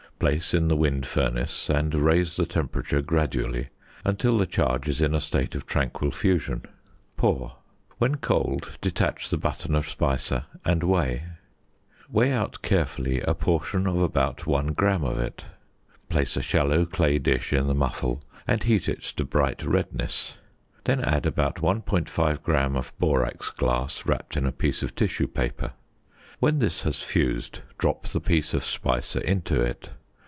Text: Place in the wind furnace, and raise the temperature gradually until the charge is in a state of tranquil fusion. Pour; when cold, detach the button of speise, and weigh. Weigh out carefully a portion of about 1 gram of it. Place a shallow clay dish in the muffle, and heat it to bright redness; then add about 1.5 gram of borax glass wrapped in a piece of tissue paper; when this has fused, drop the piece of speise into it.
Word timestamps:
Place 0.21 0.53
in 0.53 0.67
the 0.67 0.75
wind 0.75 1.07
furnace, 1.07 1.67
and 1.67 1.95
raise 1.95 2.35
the 2.35 2.45
temperature 2.45 3.01
gradually 3.01 3.69
until 4.05 4.37
the 4.37 4.45
charge 4.45 4.87
is 4.87 5.01
in 5.01 5.15
a 5.15 5.19
state 5.19 5.55
of 5.55 5.65
tranquil 5.65 6.11
fusion. 6.11 6.61
Pour; 7.17 7.55
when 7.97 8.17
cold, 8.17 8.77
detach 8.81 9.31
the 9.31 9.37
button 9.37 9.73
of 9.73 9.87
speise, 9.87 10.43
and 10.63 10.83
weigh. 10.83 11.23
Weigh 12.07 12.31
out 12.31 12.61
carefully 12.61 13.19
a 13.21 13.33
portion 13.33 13.87
of 13.87 13.97
about 13.99 14.45
1 14.45 14.73
gram 14.73 15.03
of 15.03 15.17
it. 15.17 15.43
Place 16.07 16.37
a 16.37 16.43
shallow 16.43 16.85
clay 16.85 17.17
dish 17.17 17.51
in 17.51 17.65
the 17.65 17.73
muffle, 17.73 18.23
and 18.45 18.61
heat 18.61 18.87
it 18.87 19.01
to 19.01 19.25
bright 19.25 19.63
redness; 19.63 20.37
then 20.83 21.01
add 21.01 21.25
about 21.25 21.55
1.5 21.55 22.43
gram 22.43 22.75
of 22.75 22.93
borax 22.99 23.49
glass 23.49 24.05
wrapped 24.05 24.37
in 24.37 24.45
a 24.45 24.51
piece 24.51 24.83
of 24.83 24.93
tissue 24.93 25.25
paper; 25.27 25.71
when 26.39 26.59
this 26.59 26.83
has 26.83 27.01
fused, 27.01 27.61
drop 27.79 28.05
the 28.05 28.21
piece 28.21 28.53
of 28.53 28.63
speise 28.63 29.15
into 29.19 29.59
it. 29.59 29.89